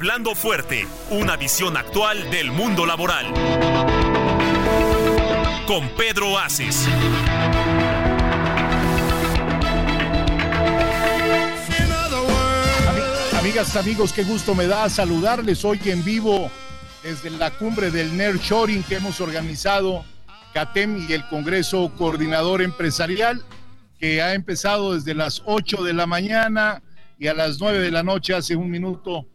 [0.00, 3.26] Hablando fuerte, una visión actual del mundo laboral.
[5.66, 6.88] Con Pedro Aces.
[13.38, 16.50] Amigas, amigos, qué gusto me da saludarles hoy en vivo
[17.02, 20.06] desde la cumbre del Shoring que hemos organizado
[20.54, 23.44] CATEM y el Congreso Coordinador Empresarial,
[23.98, 26.82] que ha empezado desde las 8 de la mañana
[27.18, 29.26] y a las 9 de la noche, hace un minuto,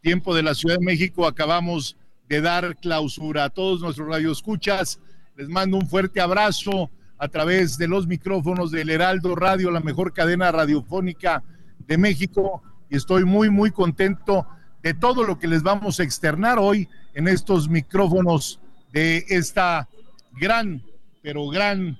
[0.00, 1.96] tiempo de la Ciudad de México, acabamos
[2.28, 3.44] de dar clausura.
[3.44, 5.00] A todos nuestros radioescuchas,
[5.36, 10.12] les mando un fuerte abrazo a través de los micrófonos del Heraldo Radio, la mejor
[10.12, 11.42] cadena radiofónica
[11.86, 14.46] de México y estoy muy, muy contento
[14.82, 18.60] de todo lo que les vamos a externar hoy en estos micrófonos
[18.92, 19.88] de esta
[20.32, 20.82] gran,
[21.22, 21.98] pero gran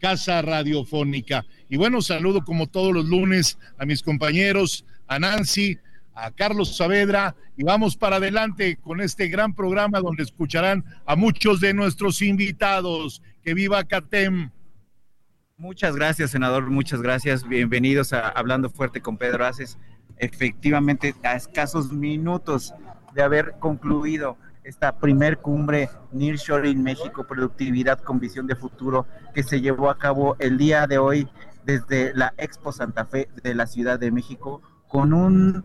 [0.00, 1.44] casa radiofónica.
[1.68, 5.78] Y bueno, saludo como todos los lunes a mis compañeros, a Nancy,
[6.16, 11.60] a Carlos Saavedra y vamos para adelante con este gran programa donde escucharán a muchos
[11.60, 13.22] de nuestros invitados.
[13.42, 14.50] Que viva CATEM.
[15.58, 16.70] Muchas gracias, senador.
[16.70, 17.46] Muchas gracias.
[17.46, 19.78] Bienvenidos a Hablando Fuerte con Pedro Aces
[20.18, 22.74] efectivamente a escasos minutos
[23.14, 29.60] de haber concluido esta primer cumbre Nearshoring México, productividad con visión de futuro, que se
[29.60, 31.28] llevó a cabo el día de hoy
[31.64, 35.64] desde la Expo Santa Fe de la Ciudad de México, con un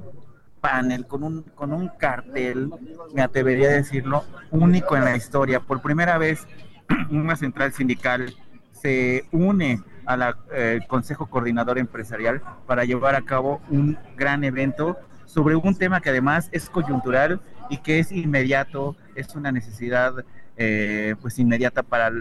[0.62, 2.70] panel, con un, con un cartel,
[3.14, 5.60] me atrevería a decirlo, único en la historia.
[5.60, 6.48] Por primera vez,
[7.10, 8.34] una central sindical
[8.72, 15.56] se une al eh, Consejo Coordinador Empresarial para llevar a cabo un gran evento sobre
[15.56, 20.14] un tema que además es coyuntural y que es inmediato, es una necesidad
[20.58, 22.12] eh, pues inmediata para,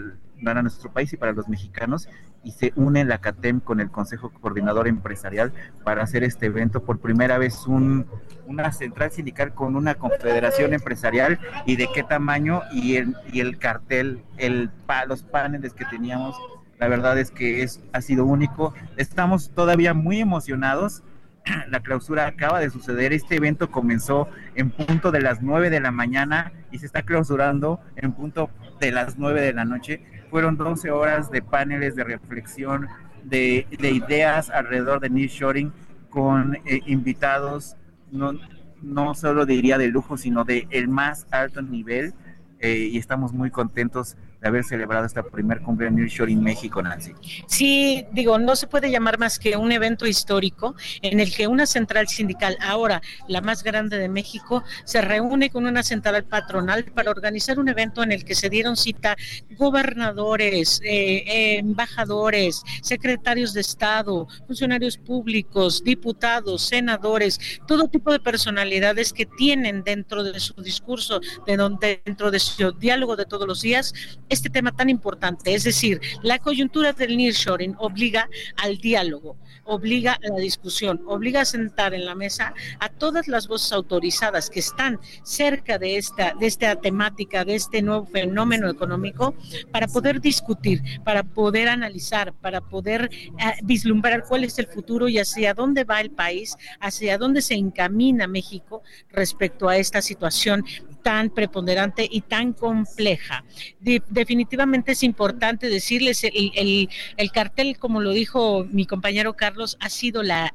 [0.43, 2.07] para nuestro país y para los mexicanos
[2.43, 5.53] y se une la CATEM con el Consejo Coordinador Empresarial
[5.83, 8.07] para hacer este evento por primera vez un,
[8.47, 14.71] una central sindical con una confederación empresarial y de qué tamaño y el, cartel, el,
[15.07, 16.35] los paneles que teníamos
[16.81, 18.73] la verdad es que es, ha sido único.
[18.97, 21.03] Estamos todavía muy emocionados.
[21.69, 23.13] La clausura acaba de suceder.
[23.13, 27.79] Este evento comenzó en punto de las 9 de la mañana y se está clausurando
[27.97, 30.03] en punto de las 9 de la noche.
[30.31, 32.87] Fueron 12 horas de paneles de reflexión,
[33.23, 35.71] de, ideas alrededor de nearshoring
[36.09, 37.75] con eh, invitados,
[38.11, 38.33] no,
[38.81, 42.13] no solo diría de lujo, sino de el más alto nivel.
[42.59, 47.13] Eh, y estamos muy contentos de haber celebrado esta primer cumbre en en México, Nancy.
[47.47, 51.65] Sí, digo, no se puede llamar más que un evento histórico en el que una
[51.65, 57.11] central sindical, ahora la más grande de México, se reúne con una central patronal para
[57.11, 59.15] organizar un evento en el que se dieron cita
[59.57, 69.13] gobernadores, eh, eh, embajadores, secretarios de Estado, funcionarios públicos, diputados, senadores, todo tipo de personalidades
[69.13, 73.61] que tienen dentro de su discurso, de donde, dentro de su diálogo de todos los
[73.61, 73.93] días,
[74.31, 75.53] este tema tan importante.
[75.53, 81.45] Es decir, la coyuntura del nearshoring obliga al diálogo, obliga a la discusión, obliga a
[81.45, 86.47] sentar en la mesa a todas las voces autorizadas que están cerca de esta, de
[86.47, 89.35] esta temática, de este nuevo fenómeno económico,
[89.71, 93.29] para poder discutir, para poder analizar, para poder eh,
[93.63, 98.27] vislumbrar cuál es el futuro y hacia dónde va el país, hacia dónde se encamina
[98.27, 100.65] México respecto a esta situación
[101.01, 103.43] tan preponderante y tan compleja.
[103.79, 110.23] definitivamente es importante decirles, el, el, cartel, como lo dijo mi compañero Carlos, ha sido
[110.23, 110.53] la,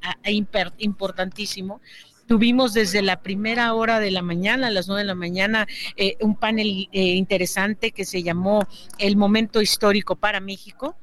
[0.78, 1.80] importantísimo.
[2.26, 5.66] Tuvimos desde la primera hora de la mañana, a las nueve de la mañana,
[5.96, 8.66] eh, un panel eh, interesante que se llamó
[8.98, 10.96] El Momento Histórico para México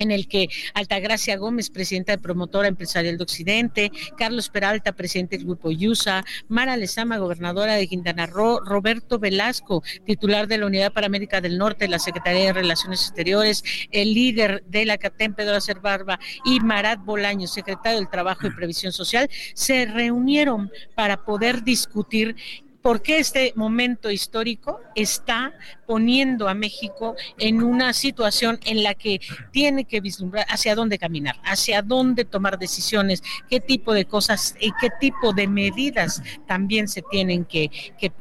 [0.00, 5.46] en el que Altagracia Gómez, presidenta de Promotora Empresarial de Occidente, Carlos Peralta, presidente del
[5.46, 11.06] Grupo Yusa, Mara Lezama, gobernadora de Quintana Roo, Roberto Velasco, titular de la Unidad para
[11.06, 13.62] América del Norte, la Secretaría de Relaciones Exteriores,
[13.92, 18.50] el líder de la CATEM, Pedro Acer Barba, y Marat Bolaño, secretario del Trabajo y
[18.50, 22.36] Previsión Social, se reunieron para poder discutir
[22.82, 25.52] porque este momento histórico está
[25.86, 29.20] poniendo a México en una situación en la que
[29.52, 34.72] tiene que vislumbrar hacia dónde caminar, hacia dónde tomar decisiones, qué tipo de cosas y
[34.80, 37.70] qué tipo de medidas también se tienen que,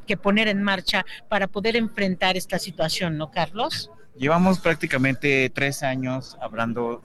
[0.05, 3.91] que poner en marcha para poder enfrentar esta situación, ¿no, Carlos?
[4.15, 7.01] Llevamos prácticamente tres años hablando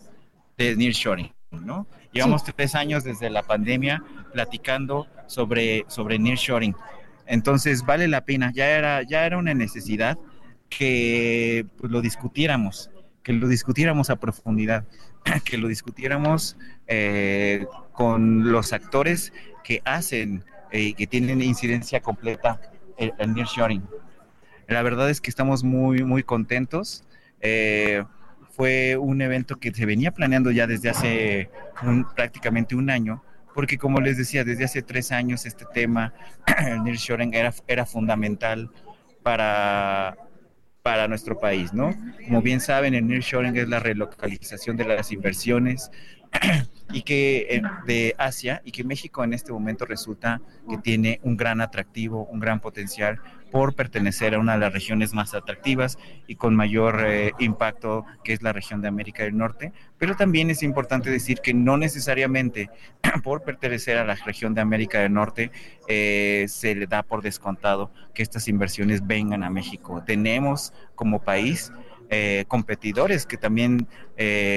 [0.57, 1.87] de nearshoring, ¿no?
[2.13, 4.03] Llevamos tres años desde la pandemia
[4.33, 6.75] platicando sobre, sobre nearshoring.
[7.27, 10.19] Entonces vale la pena, ya era, ya era una necesidad
[10.69, 12.91] que pues, lo discutiéramos,
[13.23, 14.85] que lo discutiéramos a profundidad,
[15.45, 16.57] que lo discutiéramos
[16.87, 19.33] eh, con los actores
[19.63, 22.61] que hacen y eh, que tienen incidencia completa
[22.99, 23.83] en, el nearshoring.
[24.67, 27.05] La verdad es que estamos muy, muy contentos.
[27.41, 28.05] Eh,
[28.51, 31.51] fue un evento que se venía planeando ya desde hace
[32.15, 33.23] prácticamente un año,
[33.55, 36.13] porque como les decía, desde hace tres años este tema,
[36.67, 38.71] el nearshoring, era, era fundamental
[39.23, 40.17] para,
[40.83, 41.95] para nuestro país, ¿no?
[42.27, 45.91] Como bien saben, el nearshoring es la relocalización de las inversiones
[46.93, 51.37] y que eh, de Asia y que México en este momento resulta que tiene un
[51.37, 53.21] gran atractivo, un gran potencial
[53.55, 55.97] por pertenecer a una de las regiones más atractivas
[56.27, 59.73] y con mayor eh, impacto, que es la región de América del Norte.
[59.97, 62.69] Pero también es importante decir que no necesariamente
[63.23, 65.53] por pertenecer a la región de América del Norte
[65.87, 70.03] eh, se le da por descontado que estas inversiones vengan a México.
[70.05, 71.73] Tenemos como país
[72.11, 73.87] eh, competidores que también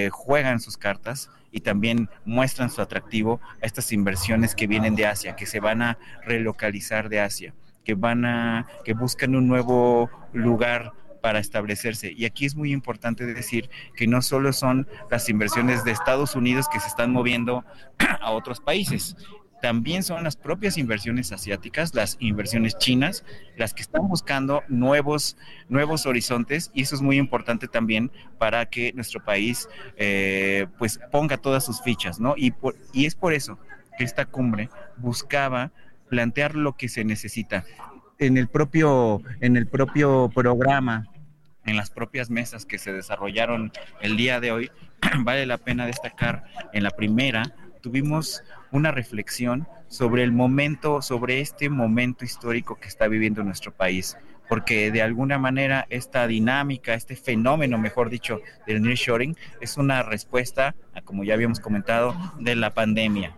[0.09, 5.35] juegan sus cartas y también muestran su atractivo a estas inversiones que vienen de Asia,
[5.35, 7.53] que se van a relocalizar de Asia
[7.87, 10.91] que van a, que buscan un nuevo lugar
[11.21, 12.11] para establecerse.
[12.11, 16.67] Y aquí es muy importante decir que no solo son las inversiones de Estados Unidos
[16.67, 17.63] que se están moviendo
[18.21, 19.15] a otros países,
[19.61, 23.23] también son las propias inversiones asiáticas, las inversiones chinas,
[23.55, 25.37] las que están buscando nuevos,
[25.69, 31.37] nuevos horizontes y eso es muy importante también para que nuestro país eh, pues ponga
[31.37, 32.35] todas sus fichas, ¿no?
[32.37, 32.53] Y,
[32.93, 33.57] y es por eso
[33.97, 35.71] que esta cumbre buscaba
[36.09, 37.65] plantear lo que se necesita.
[38.19, 41.07] En el propio, en el propio programa,
[41.65, 43.71] en las propias mesas que se desarrollaron
[44.01, 44.71] el día de hoy,
[45.19, 47.43] vale la pena destacar en la primera,
[47.81, 54.17] tuvimos una reflexión sobre el momento, sobre este momento histórico que está viviendo nuestro país
[54.49, 60.75] porque de alguna manera esta dinámica, este fenómeno, mejor dicho, del nearshoring es una respuesta,
[61.03, 63.35] como ya habíamos comentado, de la pandemia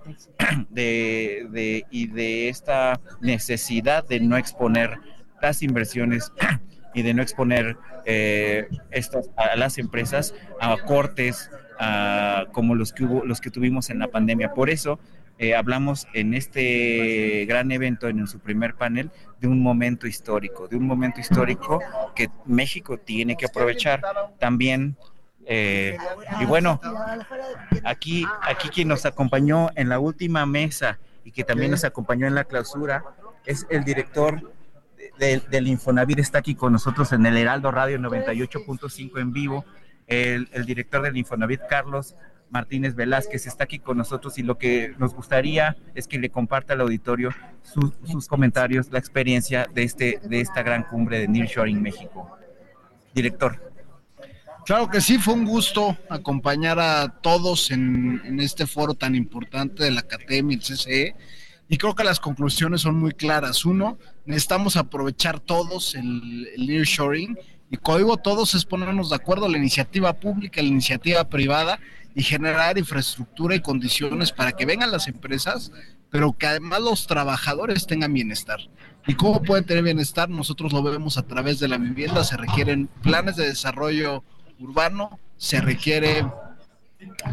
[0.69, 4.99] de, y de esta necesidad de no exponer
[5.41, 6.31] las inversiones
[6.93, 11.49] y de no exponer eh, estas, a las empresas a cortes
[12.51, 14.53] como los que hubo, los que tuvimos en la pandemia.
[14.53, 14.99] Por eso
[15.41, 19.09] eh, hablamos en este gran evento, en su primer panel,
[19.39, 21.79] de un momento histórico, de un momento histórico
[22.13, 24.01] que México tiene que aprovechar.
[24.37, 24.97] También
[25.51, 25.97] eh,
[26.39, 26.79] y bueno,
[27.83, 32.35] aquí, aquí quien nos acompañó en la última mesa y que también nos acompañó en
[32.35, 33.03] la clausura
[33.47, 34.53] es el director
[35.17, 39.65] del Infonavit, está aquí con nosotros en el Heraldo Radio 98.5 en vivo,
[40.05, 42.15] el, el director del Infonavit, Carlos
[42.51, 46.73] Martínez Velázquez está aquí con nosotros y lo que nos gustaría es que le comparta
[46.73, 47.31] al auditorio
[47.63, 52.37] sus comentarios, la experiencia de, este, de esta gran cumbre de Nearshoring México.
[53.13, 53.68] Director.
[54.69, 59.89] Claro que sí, fue un gusto acompañar a todos en, este foro tan importante de
[59.89, 61.15] la Academia y el CCE.
[61.67, 63.65] Y creo que las conclusiones son muy claras.
[63.65, 63.97] Uno,
[64.27, 67.35] necesitamos aprovechar todos el, el nearshoring.
[67.71, 71.79] Y código todos es ponernos de acuerdo la iniciativa pública, la iniciativa privada
[72.13, 75.71] y generar infraestructura y condiciones para que vengan las empresas,
[76.11, 78.59] pero que además los trabajadores tengan bienestar.
[79.07, 80.29] ¿Y cómo pueden tener bienestar?
[80.29, 84.23] Nosotros lo vemos a través de la vivienda, se requieren planes de desarrollo
[84.59, 86.25] urbano, se requiere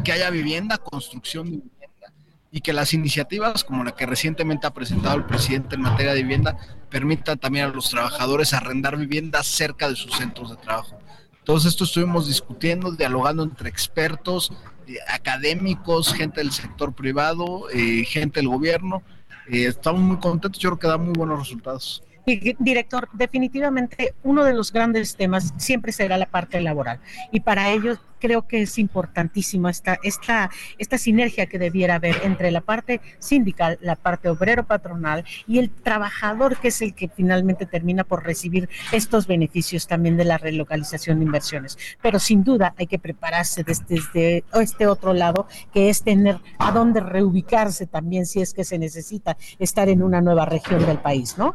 [0.05, 2.13] que haya vivienda, construcción de vivienda
[2.53, 6.23] y que las iniciativas como la que recientemente ha presentado el presidente en materia de
[6.23, 6.57] vivienda
[6.89, 10.99] permitan también a los trabajadores arrendar viviendas cerca de sus centros de trabajo.
[11.45, 14.53] Todo esto estuvimos discutiendo, dialogando entre expertos,
[14.87, 19.03] eh, académicos, gente del sector privado, eh, gente del gobierno.
[19.49, 22.03] Eh, estamos muy contentos, yo creo que da muy buenos resultados.
[22.27, 26.99] Director, definitivamente uno de los grandes temas siempre será la parte laboral
[27.31, 32.51] y para ello creo que es importantísimo esta, esta, esta sinergia que debiera haber entre
[32.51, 38.05] la parte sindical, la parte obrero-patronal y el trabajador que es el que finalmente termina
[38.05, 41.79] por recibir estos beneficios también de la relocalización de inversiones.
[42.03, 46.73] Pero sin duda hay que prepararse desde, desde este otro lado, que es tener a
[46.73, 51.39] dónde reubicarse también si es que se necesita estar en una nueva región del país,
[51.39, 51.55] ¿no?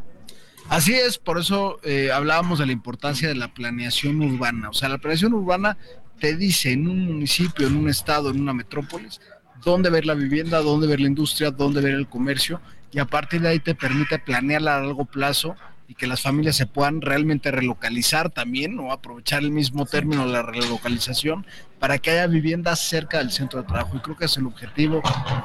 [0.70, 4.70] Así es, por eso eh, hablábamos de la importancia de la planeación urbana.
[4.70, 5.77] O sea, la planeación urbana
[6.20, 9.20] te dice en un municipio, en un estado, en una metrópolis,
[9.63, 13.41] dónde ver la vivienda, dónde ver la industria, dónde ver el comercio, y a partir
[13.41, 15.56] de ahí te permite planear a largo plazo
[15.88, 20.32] y que las familias se puedan realmente relocalizar también o aprovechar el mismo término de
[20.32, 21.46] la relocalización
[21.80, 23.98] para que haya viviendas cerca del centro de trabajo.
[23.98, 25.01] Y creo que es el objetivo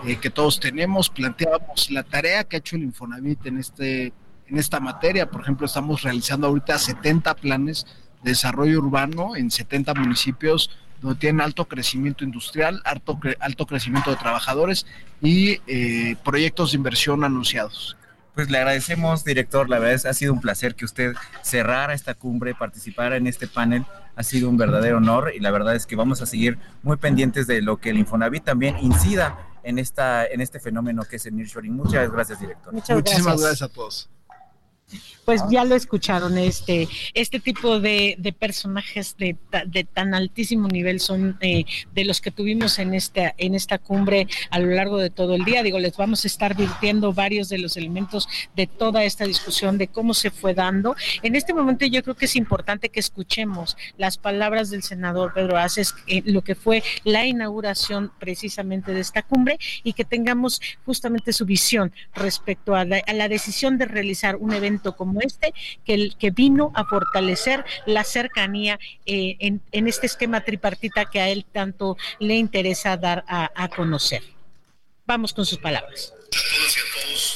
[0.07, 1.11] eh, que todos tenemos.
[1.11, 4.13] Planteábamos la tarea que ha hecho el Infonavit en, este,
[4.49, 5.31] en esta materia.
[5.31, 7.87] Por ejemplo, estamos realizando ahorita 70 planes
[8.23, 14.17] de desarrollo urbano en 70 municipios donde tienen alto crecimiento industrial, alto, alto crecimiento de
[14.17, 14.87] trabajadores
[15.21, 17.97] y eh, proyectos de inversión anunciados.
[18.35, 19.69] Pues le agradecemos, director.
[19.69, 23.47] La verdad es ha sido un placer que usted cerrara esta cumbre, participara en este
[23.47, 23.85] panel.
[24.15, 27.47] Ha sido un verdadero honor y la verdad es que vamos a seguir muy pendientes
[27.47, 31.37] de lo que el Infonavit también incida en esta en este fenómeno que es el
[31.37, 31.75] nearshoring.
[31.75, 32.73] Muchas gracias, director.
[32.73, 34.11] Muchísimas gracias a todos
[35.25, 39.37] pues ya lo escucharon, este, este tipo de, personajes de,
[39.93, 44.61] tan altísimo nivel son eh, de los que tuvimos en esta, en esta cumbre a
[44.61, 45.65] lo largo de todo el día.
[45.65, 49.89] Digo, les vamos a estar virtiendo varios de los elementos de toda esta discusión de
[49.89, 50.95] cómo se fue dando.
[51.23, 55.59] En este momento yo creo que es importante que escuchemos las palabras del senador Pedro
[55.59, 61.33] Aces, eh, lo que fue la inauguración precisamente de esta cumbre y que tengamos justamente
[61.33, 65.55] su visión respecto a la decisión de realizar un evento como este,
[65.85, 71.45] que, que vino a fortalecer la cercanía eh, en, este esquema tripartita que a él
[71.51, 74.23] tanto le interesa dar a, conocer.
[75.07, 76.13] Vamos con sus palabras.
[76.13, 77.36] A todos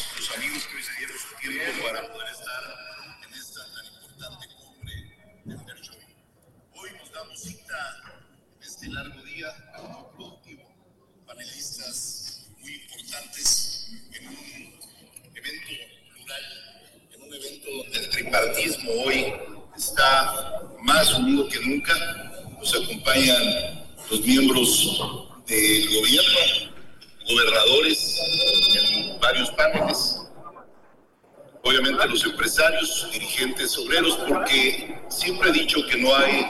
[19.05, 19.33] hoy
[19.77, 21.95] está más unido que nunca.
[22.59, 25.01] Nos acompañan los miembros
[25.47, 26.39] del gobierno,
[27.29, 28.19] gobernadores
[28.75, 30.21] en varios paneles,
[31.63, 36.47] obviamente los empresarios, dirigentes obreros, porque siempre he dicho que no hay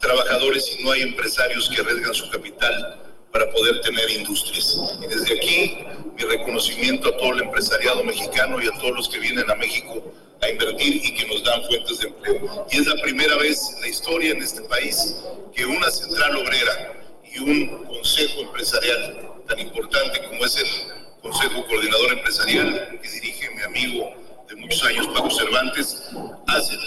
[0.00, 4.78] trabajadores y no hay empresarios que arriesgan su capital para poder tener industrias.
[5.02, 5.78] Y desde aquí,
[6.16, 10.12] mi reconocimiento a todo el empresariado mexicano y a todos los que vienen a México
[10.40, 12.66] a invertir y que nos dan fuentes de empleo.
[12.70, 15.16] Y es la primera vez en la historia en este país
[15.54, 22.12] que una central obrera y un consejo empresarial tan importante como es el Consejo Coordinador
[22.12, 24.12] Empresarial que dirige mi amigo
[24.48, 26.02] de muchos años, Paco Cervantes,
[26.46, 26.78] hacen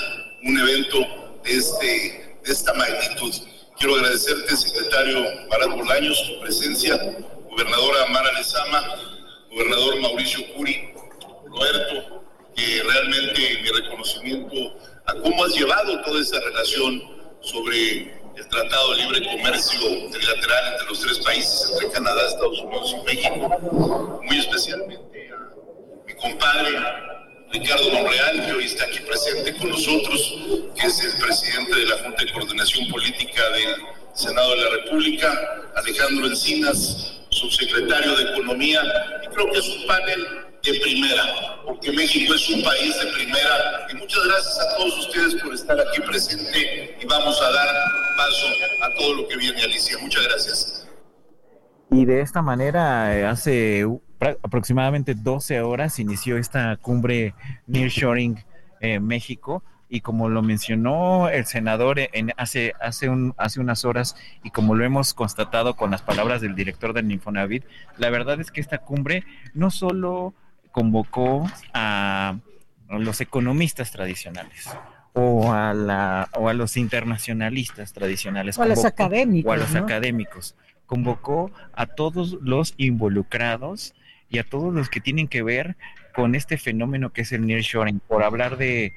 [0.43, 0.99] un evento
[1.43, 3.33] de, este, de esta magnitud
[3.79, 6.97] Quiero agradecerte, secretario Marat Bolaños, su presencia,
[7.49, 8.83] gobernadora Mara Lezama,
[9.49, 10.91] gobernador Mauricio Curi,
[11.45, 12.18] Roberto,
[12.59, 14.75] que realmente mi reconocimiento
[15.05, 17.01] a cómo has llevado toda esa relación
[17.41, 19.79] sobre el Tratado de Libre Comercio
[20.11, 26.13] trilateral entre los tres países, entre Canadá, Estados Unidos y México, muy especialmente a mi
[26.15, 26.79] compadre
[27.51, 30.35] Ricardo Monreal, que hoy está aquí presente con nosotros,
[30.79, 33.75] que es el presidente de la Junta de Coordinación Política del
[34.13, 38.81] Senado de la República, Alejandro Encinas, subsecretario de Economía,
[39.23, 41.23] y creo que es un panel de primera,
[41.65, 43.87] porque México es un país de primera.
[43.91, 47.67] Y muchas gracias a todos ustedes por estar aquí presente y vamos a dar
[48.17, 48.47] paso
[48.83, 49.97] a todo lo que viene, Alicia.
[50.01, 50.87] Muchas gracias.
[51.91, 53.85] Y de esta manera, eh, hace
[54.43, 57.33] aproximadamente 12 horas inició esta cumbre
[57.67, 58.43] Nearshoring
[58.81, 64.15] eh, México y como lo mencionó el senador en, hace, hace, un, hace unas horas
[64.43, 67.65] y como lo hemos constatado con las palabras del director del Infonavit,
[67.97, 69.23] la verdad es que esta cumbre
[69.55, 70.35] no solo
[70.71, 72.35] convocó a
[72.89, 74.69] los economistas tradicionales,
[75.13, 78.57] o a, la, o a los internacionalistas tradicionales.
[78.57, 79.49] O a los académicos.
[79.49, 80.55] O a los académicos.
[80.85, 83.93] Convocó a todos los involucrados
[84.29, 85.75] y a todos los que tienen que ver
[86.13, 87.99] con este fenómeno que es el nearshoring.
[87.99, 88.93] Por hablar de,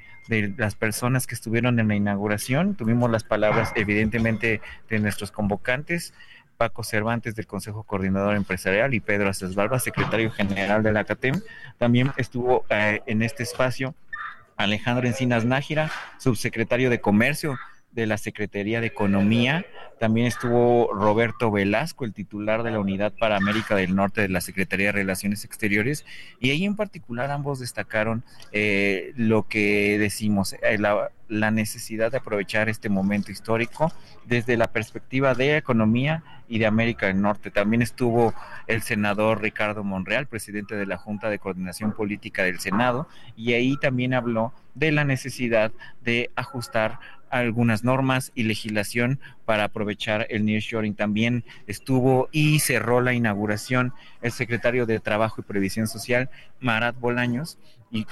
[0.57, 6.15] las personas que estuvieron en la inauguración, tuvimos las palabras evidentemente de nuestros convocantes,
[6.63, 11.41] Paco Cervantes del Consejo Coordinador Empresarial y Pedro Acesbalba, secretario general de la CATEM.
[11.77, 13.97] También estuvo eh, en este espacio
[14.57, 17.59] Alejandro Encinas Nájera, subsecretario de Comercio
[17.93, 19.65] de la Secretaría de Economía,
[20.01, 24.41] también estuvo Roberto Velasco, el titular de la Unidad para América del Norte de la
[24.41, 26.05] Secretaría de Relaciones Exteriores,
[26.41, 32.17] y ahí en particular ambos destacaron eh, lo que decimos, eh, la, la necesidad de
[32.17, 33.93] aprovechar este momento histórico
[34.27, 37.51] desde la perspectiva de economía y de América del Norte.
[37.51, 38.35] También estuvo
[38.67, 43.07] el senador Ricardo Monreal, presidente de la Junta de Coordinación Política del Senado,
[43.37, 45.73] y ahí también habló de la necesidad
[46.03, 46.99] de ajustar
[47.33, 50.95] algunas normas y legislación para aprovechar el nearshoring.
[50.95, 57.59] También estuvo y cerró la inauguración el secretario de Trabajo y Previsión Social, Marat Bolaños,
[57.91, 58.07] y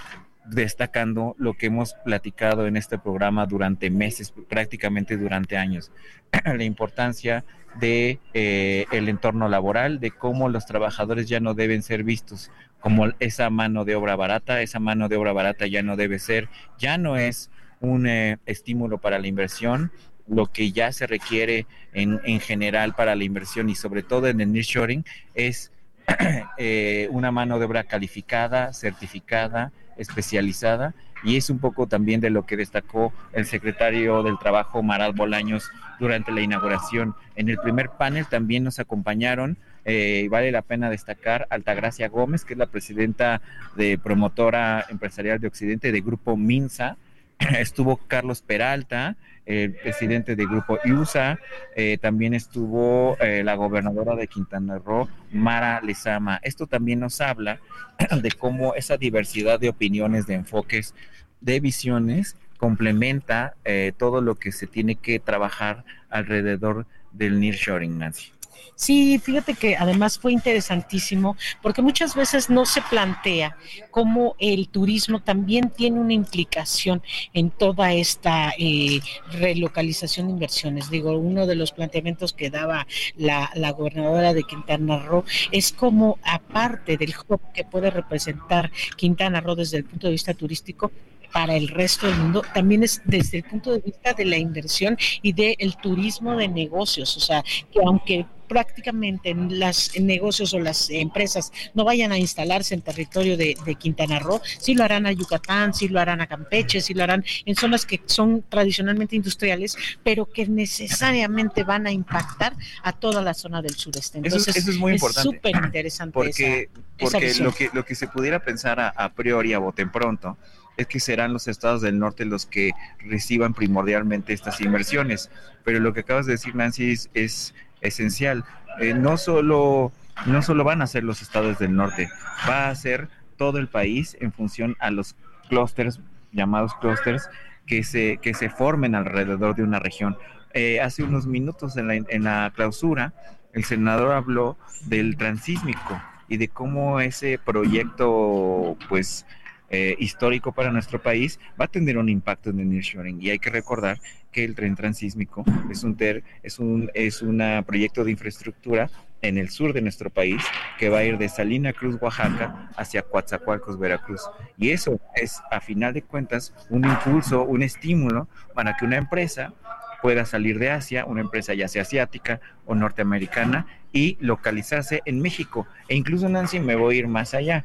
[0.47, 5.93] destacando lo que hemos platicado en este programa durante meses, prácticamente durante años,
[6.45, 7.45] la importancia
[7.79, 12.51] de eh, el entorno laboral, de cómo los trabajadores ya no deben ser vistos
[12.81, 16.49] como esa mano de obra barata, esa mano de obra barata ya no debe ser,
[16.79, 19.91] ya no es un eh, estímulo para la inversión,
[20.29, 24.41] lo que ya se requiere en, en, general para la inversión y sobre todo en
[24.41, 25.73] el nearshoring es
[26.59, 32.47] eh, una mano de obra calificada, certificada, especializada y es un poco también de lo
[32.47, 37.15] que destacó el secretario del Trabajo, Maral Bolaños, durante la inauguración.
[37.37, 42.55] En el primer panel también nos acompañaron, eh, vale la pena destacar, Altagracia Gómez, que
[42.55, 43.43] es la presidenta
[43.77, 46.97] de promotora empresarial de Occidente de Grupo Minsa,
[47.59, 49.17] estuvo Carlos Peralta,
[49.47, 51.39] el presidente del grupo IUSA,
[51.75, 56.39] eh, también estuvo eh, la gobernadora de Quintana Roo, Mara Lezama.
[56.43, 57.59] Esto también nos habla
[58.23, 60.95] de cómo esa diversidad de opiniones, de enfoques,
[61.41, 68.33] de visiones complementa eh, todo lo que se tiene que trabajar alrededor del nearshoring, Nancy.
[68.75, 73.57] Sí, fíjate que además fue interesantísimo porque muchas veces no se plantea
[73.91, 77.03] cómo el turismo también tiene una implicación
[77.35, 79.01] en toda esta eh,
[79.33, 80.89] relocalización de inversiones.
[80.89, 82.87] Digo, uno de los planteamientos que daba
[83.17, 89.57] la, gobernadora de Quintana Roo es como aparte del hub que puede representar Quintana Roo
[89.57, 90.91] desde el punto de vista turístico,
[91.33, 94.97] para el resto del mundo, también es desde el punto de vista de la inversión
[95.23, 97.17] y del turismo de negocios.
[97.17, 102.83] O sea, que aunque prácticamente las negocios o las empresas no vayan a instalarse en
[102.83, 106.93] territorio de, Quintana Roo, sí lo harán a Yucatán, sí lo harán a Campeche, sí
[106.93, 112.93] lo harán en zonas que son tradicionalmente industriales, pero que necesariamente van a impactar a
[112.93, 114.19] toda la zona del sureste.
[114.19, 115.23] Entonces, eso, es muy importante.
[115.23, 116.13] súper interesante.
[116.13, 120.37] Porque, porque lo, que, lo que se pudiera pensar a, a priori, a bote pronto,
[120.77, 125.31] es que serán los estados del norte los que reciban primordialmente estas inversiones.
[125.65, 128.45] Pero lo que acabas de decir, Nancy, es, esencial.
[128.81, 129.93] Eh, no, solo,
[130.27, 132.09] no solo van a ser los estados del norte,
[132.49, 135.17] va a ser todo el país en función a los
[135.49, 136.01] clústeres,
[136.33, 137.29] llamados clústeres,
[137.67, 140.17] que se, que se formen alrededor de una región.
[140.53, 143.13] Eh, hace unos minutos en la, en la clausura,
[143.53, 149.27] el senador habló del transísmico y de cómo ese proyecto, pues,
[149.71, 153.23] eh, histórico para nuestro país, va a tener un impacto en el nearshoring.
[153.23, 153.99] Y hay que recordar
[154.33, 157.23] que el tren transísmico es un, ter, es un es
[157.67, 158.91] proyecto de infraestructura
[159.23, 160.43] en el sur de nuestro país
[160.79, 164.23] que va a ir de Salina Cruz, Oaxaca, hacia Coatzacoalcos, Veracruz.
[164.57, 169.53] Y eso es, a final de cuentas, un impulso, un estímulo para que una empresa
[170.01, 175.67] pueda salir de Asia, una empresa ya sea asiática o norteamericana, y localizarse en México.
[175.89, 177.65] E incluso, Nancy, me voy a ir más allá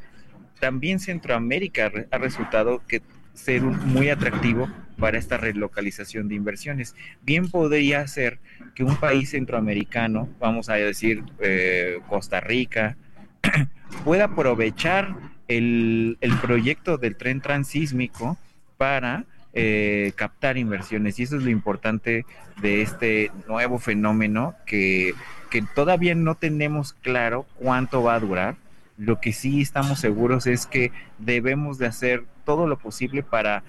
[0.60, 3.02] también Centroamérica ha resultado que
[3.34, 6.94] ser muy atractivo para esta relocalización de inversiones.
[7.22, 8.38] Bien podría ser
[8.74, 12.96] que un país centroamericano, vamos a decir eh, Costa Rica,
[14.04, 15.14] pueda aprovechar
[15.48, 18.38] el, proyecto del tren transísmico
[18.76, 21.18] para eh, captar inversiones.
[21.18, 22.24] Y eso es lo importante
[22.60, 25.14] de este nuevo fenómeno que,
[25.50, 28.56] que todavía no tenemos claro cuánto va a durar
[28.96, 33.62] lo que sí estamos seguros es que debemos de hacer todo lo posible para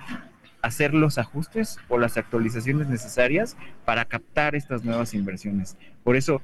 [0.61, 5.77] hacer los ajustes o las actualizaciones necesarias para captar estas nuevas inversiones.
[6.03, 6.41] Por eso,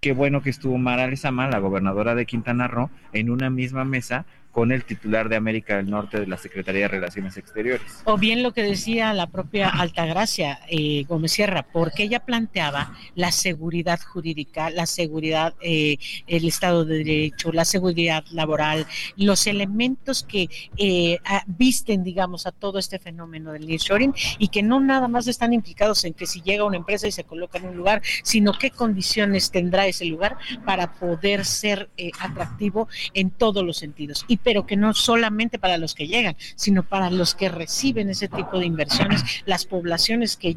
[0.00, 4.24] qué bueno que estuvo Mara Lezama, la gobernadora de Quintana Roo, en una misma mesa
[4.50, 8.02] con el titular de América del Norte de la Secretaría de Relaciones Exteriores.
[8.04, 13.30] O bien lo que decía la propia Altagracia eh, Gómez Sierra, porque ella planteaba la
[13.30, 18.86] seguridad jurídica, la seguridad, eh, el Estado de Derecho, la seguridad laboral,
[19.16, 24.80] los elementos que eh, visten, digamos, a todo este fenómeno del nearshoring y que no
[24.80, 27.76] nada más están implicados en que si llega una empresa y se coloca en un
[27.76, 34.24] lugar, sino qué condiciones tendrá ese lugar para poder ser atractivo en todos los sentidos.
[34.26, 38.28] Y pero que no solamente para los que llegan, sino para los que reciben ese
[38.28, 40.56] tipo de inversiones, las poblaciones que,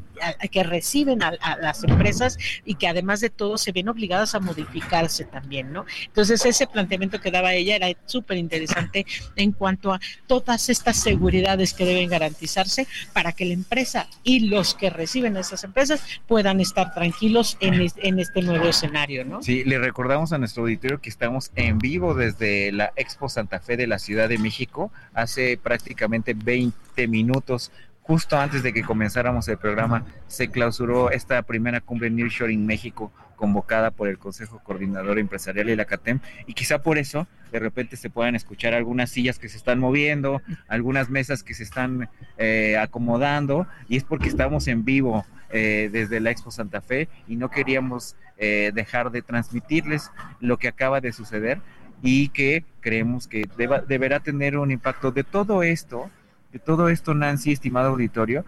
[0.52, 5.26] que reciben a, las empresas y que además de todo se ven obligadas a modificarse
[5.26, 5.86] también, ¿no?
[6.06, 11.74] Entonces ese planteamiento que daba ella era súper interesante en cuanto a todas estas seguridades
[11.74, 16.60] que deben garantizarse para que la empresa y los que reciben a esas empresas puedan
[16.60, 19.41] estar tranquilos en, en este nuevo escenario, ¿no?
[19.43, 23.88] Sí, le recordamos a nuestro auditorio que estamos en vivo desde la Expo Santa De
[23.88, 27.71] la Ciudad de México hace prácticamente 20 minutos.
[28.01, 33.91] Justo antes de que comenzáramos el programa, se clausuró esta primera cumbre Nearshoring México convocada
[33.91, 38.09] por el Consejo Coordinador Empresarial y la CATEM, y quizá por eso de repente se
[38.09, 43.67] puedan escuchar algunas sillas que se están moviendo, algunas mesas que se están eh, acomodando,
[43.89, 48.15] y es porque estamos en vivo eh, desde la Expo Santa Fe y no queríamos
[48.38, 50.09] eh, dejar de transmitirles
[50.39, 51.62] lo que acaba de suceder
[52.04, 53.50] y que creemos que
[53.88, 55.12] deberá tener un impacto.
[55.12, 56.12] De todo esto
[56.54, 58.46] de todo esto, Nancy, estimado auditorio,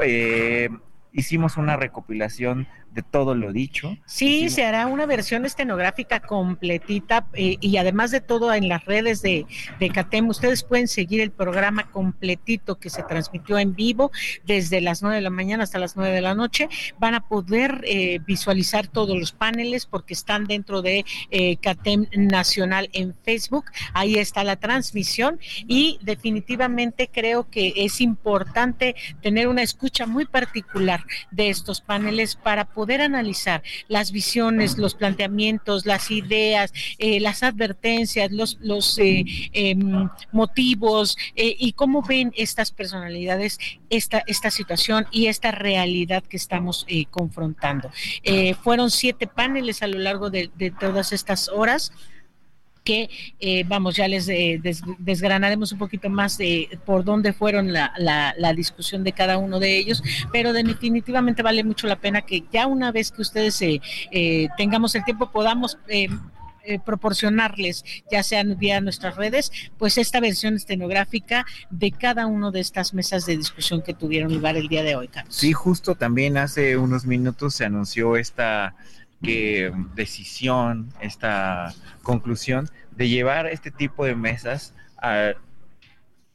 [0.00, 0.70] eh,
[1.12, 3.96] hicimos una recopilación de todo lo dicho.
[4.06, 9.22] Sí, se hará una versión estenográfica completita eh, y además de todo en las redes
[9.22, 9.46] de,
[9.78, 14.10] de CATEM, ustedes pueden seguir el programa completito que se transmitió en vivo
[14.46, 16.68] desde las 9 de la mañana hasta las 9 de la noche.
[16.98, 22.88] Van a poder eh, visualizar todos los paneles porque están dentro de eh, CATEM Nacional
[22.92, 23.66] en Facebook.
[23.92, 31.04] Ahí está la transmisión y definitivamente creo que es importante tener una escucha muy particular
[31.30, 38.32] de estos paneles para poder analizar las visiones, los planteamientos, las ideas, eh, las advertencias,
[38.32, 43.58] los, los eh, em, motivos eh, y cómo ven estas personalidades
[43.90, 47.90] esta, esta situación y esta realidad que estamos confrontando.
[48.62, 51.92] fueron siete paneles a lo largo de todas estas horas
[52.88, 54.58] que, eh, vamos, ya les eh,
[54.98, 59.76] desgranaremos un poquito más de por dónde fueron la, la, discusión de cada uno de
[59.76, 64.94] ellos, pero definitivamente vale mucho la pena que ya una vez que ustedes eh, tengamos
[64.94, 65.76] el tiempo podamos
[66.84, 72.94] proporcionarles, ya sean vía nuestras redes, pues esta versión estenográfica de cada una de estas
[72.94, 75.34] mesas de discusión que tuvieron lugar el día de hoy, Carlos.
[75.34, 78.74] Sí, justo también hace unos minutos se anunció esta
[79.22, 85.32] que decisión, esta conclusión de llevar este tipo de mesas a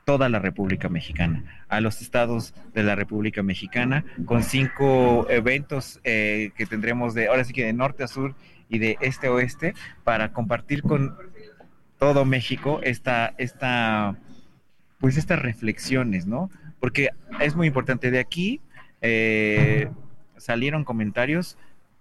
[0.06, 6.52] toda la República Mexicana, a los estados de la República Mexicana, con cinco eventos eh,
[6.58, 8.36] que tendremos de, ahora sí que de norte a sur
[8.70, 11.16] y de este a oeste, para compartir con
[12.00, 14.18] todo México esta, esta,
[15.00, 16.50] pues estas reflexiones, ¿no?
[16.80, 18.60] Porque es muy importante, de aquí
[19.02, 19.90] eh,
[20.38, 21.58] salieron comentarios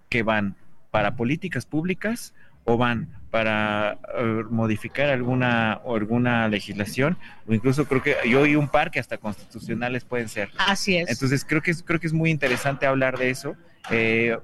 [0.08, 0.56] que van
[0.92, 7.16] para políticas públicas o van para eh, modificar alguna alguna legislación
[7.48, 10.50] o incluso creo que yo oí un par que hasta constitucionales pueden ser.
[10.58, 11.08] Así es.
[11.08, 13.56] Entonces creo que es, creo que es muy interesante hablar de eso.
[13.90, 14.38] Eh,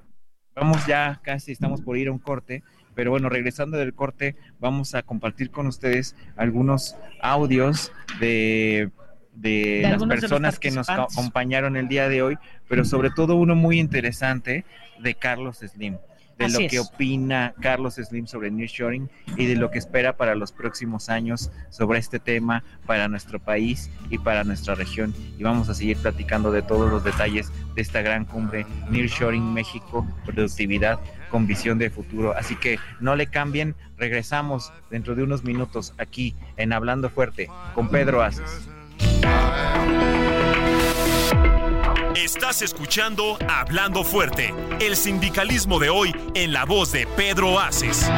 [0.55, 2.63] vamos ya casi estamos por ir a un corte,
[2.95, 8.89] pero bueno regresando del corte vamos a compartir con ustedes algunos audios de
[9.33, 13.79] de, las personas que nos acompañaron el día de hoy, pero sobre todo uno muy
[13.79, 14.65] interesante
[14.99, 15.95] de Carlos Slim
[16.39, 20.51] de lo que opina Carlos Slim sobre Nearshoring y de lo que espera para los
[20.51, 25.13] próximos años sobre este tema para nuestro país y para nuestra región.
[25.37, 30.07] Y vamos a seguir platicando de todos los detalles de esta gran cumbre Nearshoring México,
[30.25, 30.99] productividad
[31.29, 32.35] con visión de futuro.
[32.35, 37.89] Así que no le cambien, regresamos dentro de unos minutos aquí en Hablando Fuerte con
[37.89, 38.69] Pedro Aces.
[42.23, 48.11] Estás escuchando Hablando Fuerte, el sindicalismo de hoy en la voz de Pedro Aces.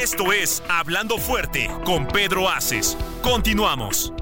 [0.00, 2.96] Esto es Hablando Fuerte con Pedro Aces.
[3.22, 4.12] Continuamos.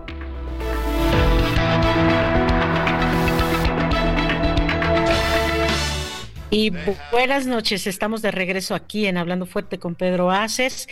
[6.51, 6.73] Y
[7.13, 10.89] buenas noches, estamos de regreso aquí en Hablando Fuerte con Pedro Aces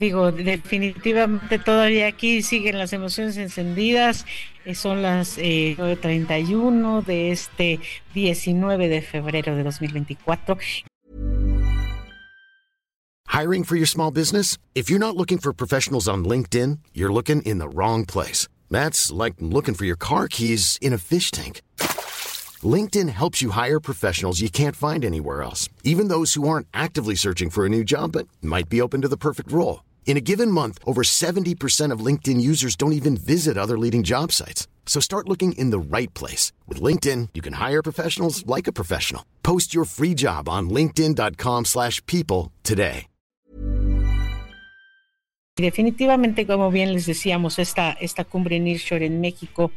[0.00, 4.24] digo, definitivamente todavía aquí siguen las emociones encendidas.
[4.64, 7.80] Eh, son las eh, 9.31 de este
[8.14, 10.58] 19 de febrero de 2024.
[13.28, 14.58] Hiring for your small business?
[14.74, 18.48] If you're not looking for professionals on LinkedIn, you're looking in the wrong place.
[18.70, 21.60] That's like looking for your car keys in a fish tank.
[22.62, 27.14] LinkedIn helps you hire professionals you can't find anywhere else, even those who aren't actively
[27.14, 29.80] searching for a new job but might be open to the perfect role.
[30.04, 34.32] In a given month, over 70% of LinkedIn users don't even visit other leading job
[34.32, 34.66] sites.
[34.84, 36.52] So start looking in the right place.
[36.66, 39.24] With LinkedIn, you can hire professionals like a professional.
[39.42, 43.06] Post your free job on linkedin.com/people slash people today.
[45.60, 49.70] Definitivamente, como bien les decíamos, esta, esta cumbre Nearshore en México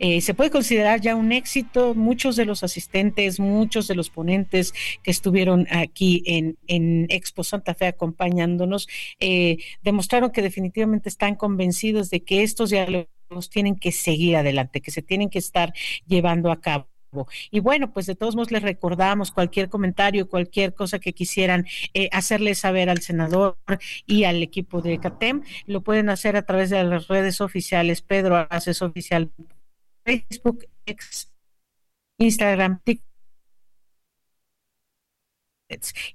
[0.00, 1.94] eh, se puede considerar ya un éxito.
[1.94, 7.74] Muchos de los asistentes, muchos de los ponentes que estuvieron aquí en, en Expo Santa
[7.74, 8.88] Fe acompañándonos,
[9.20, 14.90] eh, demostraron que definitivamente están convencidos de que estos diálogos tienen que seguir adelante, que
[14.90, 15.72] se tienen que estar
[16.06, 16.88] llevando a cabo.
[17.50, 22.08] Y bueno, pues de todos modos les recordamos cualquier comentario, cualquier cosa que quisieran eh,
[22.12, 23.58] hacerle saber al senador
[24.06, 28.46] y al equipo de CATEM, lo pueden hacer a través de las redes oficiales, Pedro
[28.48, 29.30] Haces Oficial,
[30.04, 30.64] Facebook,
[32.18, 33.10] Instagram, TikTok.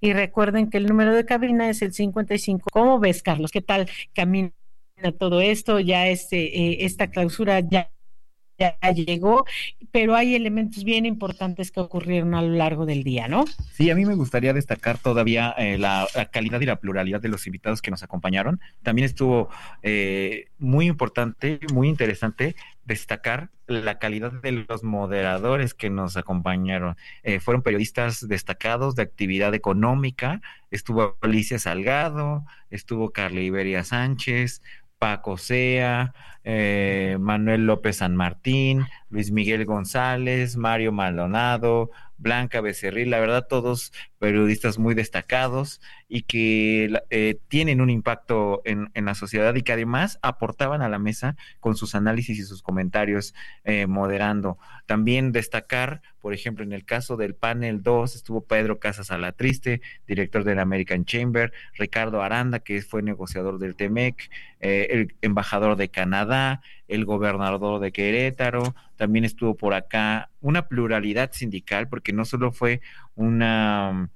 [0.02, 2.68] Y recuerden que el número de cabina es el 55.
[2.72, 3.52] ¿Cómo ves, Carlos?
[3.52, 4.52] ¿Qué tal camina
[5.18, 5.80] todo esto?
[5.80, 7.90] Ya este, eh, esta clausura ya
[8.58, 9.46] ya llegó,
[9.92, 13.46] pero hay elementos bien importantes que ocurrieron a lo largo del día, ¿no?
[13.74, 17.30] Sí, a mí me gustaría destacar todavía eh, la, la, calidad y la pluralidad de
[17.30, 18.60] los invitados que nos acompañaron.
[18.84, 19.50] También estuvo
[19.84, 26.96] eh, muy importante, muy interesante destacar la calidad de los moderadores que nos acompañaron.
[27.24, 34.62] Eh, fueron periodistas destacados de actividad económica, estuvo Alicia Salgado, estuvo Carla Iberia Sánchez,
[35.00, 43.20] Paco Sea, eh, Manuel López San Martín, Luis Miguel González, Mario Maldonado, Blanca Becerril, la
[43.20, 49.54] verdad todos periodistas muy destacados y que eh, tienen un impacto en, en, la sociedad
[49.56, 54.58] y que además aportaban a la mesa con sus análisis y sus comentarios eh, moderando.
[54.86, 60.44] También destacar, por ejemplo, en el caso del panel 2 estuvo Pedro Casas Alatriste, director
[60.44, 66.62] del American Chamber, Ricardo Aranda, que fue negociador del TEMEC, eh, el embajador de Canadá,
[66.88, 72.82] el gobernador de Querétaro, también estuvo por acá una pluralidad sindical, porque no solo fue
[73.16, 74.10] una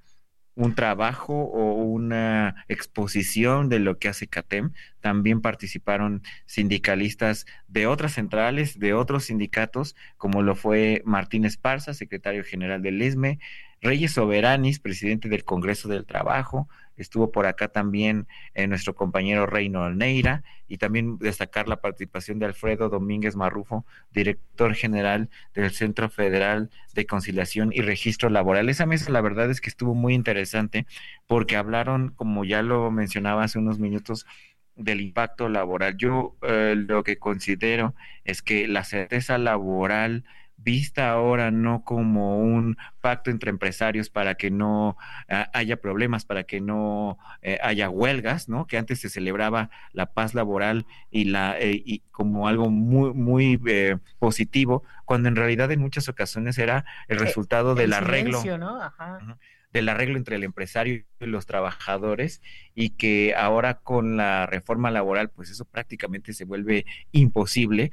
[0.60, 4.74] un trabajo o una exposición de lo que hace CATEM.
[5.00, 12.44] También participaron sindicalistas de otras centrales, de otros sindicatos, como lo fue Martín Esparza, secretario
[12.44, 13.40] general del ESME,
[13.82, 16.68] Reyes Soberanis, presidente del Congreso del Trabajo,
[17.02, 22.46] estuvo por acá también eh, nuestro compañero Reino Alneira y también destacar la participación de
[22.46, 28.70] Alfredo Domínguez Marrufo, director general del Centro Federal de Conciliación y Registro Laboral.
[28.70, 30.86] Esa mesa la verdad es que estuvo muy interesante
[31.28, 34.26] porque hablaron, como ya lo mencionaba hace unos minutos,
[34.80, 35.98] del impacto laboral.
[35.98, 40.24] Yo eh, lo que considero es que la certeza laboral
[40.64, 44.98] vista ahora no como un pacto entre empresarios para que no
[45.30, 48.68] ah, haya problemas, para que no eh, haya huelgas, ¿no?
[48.68, 53.60] Que antes se celebraba la paz laboral y la eh, y como algo muy muy
[53.68, 58.42] eh, positivo, cuando en realidad en muchas ocasiones era el resultado el del arreglo
[59.72, 62.42] del arreglo entre el empresario y los trabajadores
[62.74, 67.92] y que ahora con la reforma laboral pues eso prácticamente se vuelve imposible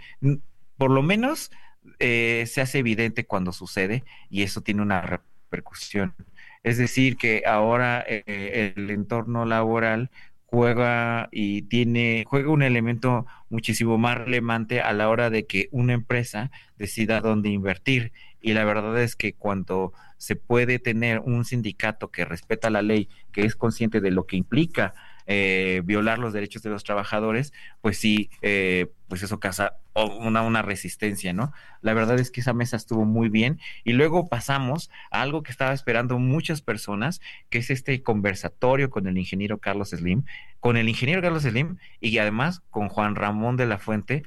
[0.79, 1.51] por lo menos
[1.99, 6.15] eh, se hace evidente cuando sucede y eso tiene una repercusión.
[6.63, 10.11] Es decir que ahora eh, el entorno laboral
[10.47, 15.93] juega y tiene juega un elemento muchísimo más relevante a la hora de que una
[15.93, 18.13] empresa decida dónde invertir.
[18.41, 23.09] Y la verdad es que cuando se puede tener un sindicato que respeta la ley,
[23.33, 24.95] que es consciente de lo que implica
[25.27, 30.63] eh, violar los derechos de los trabajadores, pues sí, eh, pues eso causa una, una
[30.63, 31.53] resistencia, ¿no?
[31.81, 35.53] La verdad es que esa mesa estuvo muy bien y luego pasamos a algo que
[35.53, 40.25] estaba esperando muchas personas, que es este conversatorio con el ingeniero Carlos Slim,
[40.61, 44.25] con el ingeniero Carlos Slim y además con Juan Ramón de la Fuente,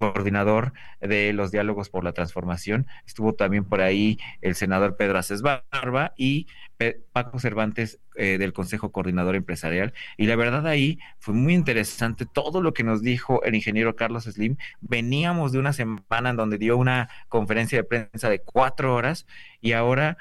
[0.00, 2.86] coordinador de los diálogos por la transformación.
[3.06, 6.46] Estuvo también por ahí el senador Pedro Aces Barba y
[6.78, 9.92] Pe- Paco Cervantes eh, del Consejo Coordinador Empresarial.
[10.16, 14.24] Y la verdad ahí fue muy interesante todo lo que nos dijo el ingeniero Carlos
[14.24, 14.56] Slim.
[14.80, 19.26] Veníamos de una semana en donde dio una conferencia de prensa de cuatro horas
[19.60, 20.16] y ahora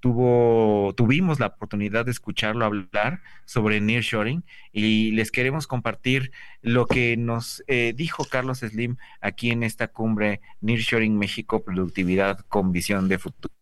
[0.00, 6.32] tuvo, tuvimos la oportunidad de escucharlo hablar sobre nearshoring y les queremos compartir
[6.62, 12.72] lo que nos eh, dijo Carlos Slim aquí en esta cumbre Nearshoring México Productividad con
[12.72, 13.52] Visión de Futuro.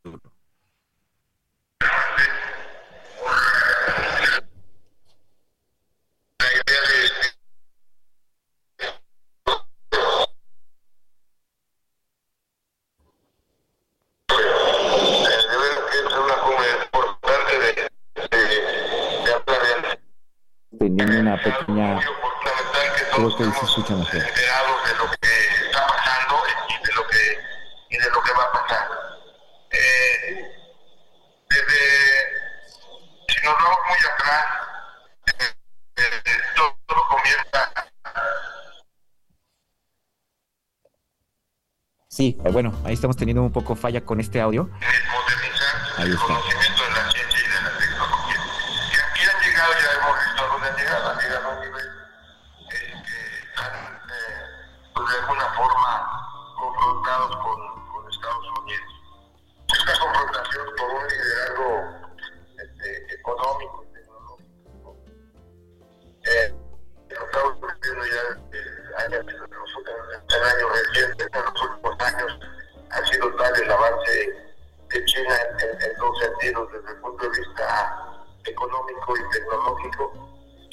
[6.38, 6.96] La idea de
[15.50, 17.70] de ver que es una cumbre importante de,
[18.30, 18.42] de,
[19.24, 19.62] de hablar
[20.70, 21.94] de Teniendo una pequeña...
[21.94, 24.16] muy fundamental que Creo todos que ahí se estemos escucha mejor.
[24.16, 25.30] enterados de lo que
[25.66, 26.34] está pasando
[26.68, 27.22] y de lo que
[27.90, 28.84] y de lo que va a pasar.
[29.70, 30.50] Eh,
[31.50, 31.82] desde
[34.08, 34.44] atrás,
[35.26, 35.54] eh,
[35.96, 37.60] eh, todo comienza
[42.08, 44.68] Sí, eh, bueno, ahí estamos teniendo un poco falla con este audio.
[45.96, 46.81] Ahí está.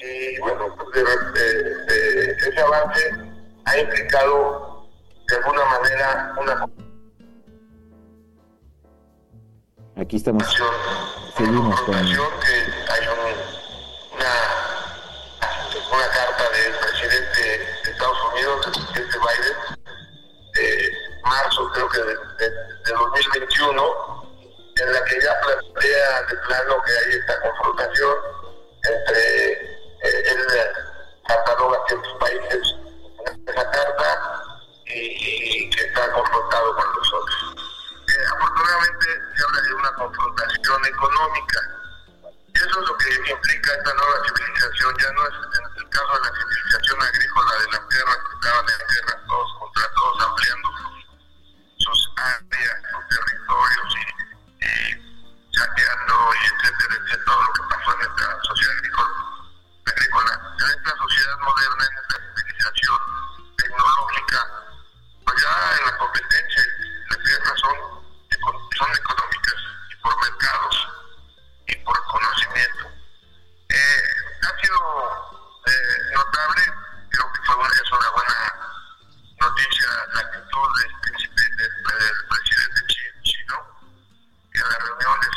[0.01, 3.11] Y bueno, pues de- ese avance
[3.65, 4.87] ha implicado
[5.27, 6.65] de alguna manera una
[9.97, 10.43] Aquí estamos.
[11.35, 14.33] Seguimos con- que hay un- una,
[15.93, 17.41] una carta del presidente
[17.83, 19.57] de Estados Unidos, del presidente Biden,
[20.53, 20.91] de
[21.23, 22.49] marzo creo que de, de-
[22.85, 24.23] de 2021,
[24.77, 28.15] en la que ya plantea de plano que hay esta confrontación
[28.83, 29.78] entre eh,
[30.19, 30.47] él
[31.27, 32.75] cataloga ciertos países
[33.27, 34.39] en esa carta
[34.85, 37.55] y, que está confrontado con los otros.
[38.07, 39.05] Eh, afortunadamente
[39.35, 41.59] se habla de una confrontación económica.
[42.47, 44.95] Y eso es lo que implica esta nueva civilización.
[44.97, 48.65] Ya no es en el caso de la civilización agrícola de las tierras que estaban
[48.65, 50.69] en guerra todos contra todos, ampliando
[51.77, 54.77] sus áreas, sus territorios y, y
[55.53, 59.38] saqueando y etcétera, etcétera, todo lo que pasó en esta sociedad agrícola.
[59.99, 60.55] Agrícola.
[60.59, 62.99] En esta sociedad moderna, en esta civilización
[63.57, 64.39] tecnológica,
[65.25, 66.63] pues ya en la competencia
[67.09, 67.75] las guerras son,
[68.77, 69.55] son económicas
[69.91, 70.87] y por mercados
[71.67, 72.87] y por conocimiento.
[73.69, 74.03] Eh,
[74.43, 74.79] ha sido
[75.67, 76.63] eh, notable,
[77.11, 78.53] creo que fue una, es una buena
[79.39, 83.55] noticia la actitud del, príncipe, del, presidente chi- chino
[84.53, 85.27] en la reunión de